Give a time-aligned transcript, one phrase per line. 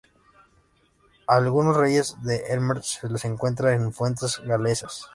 [1.27, 5.05] A algunos reyes de Elmet se les recuerda en fuentes galesas.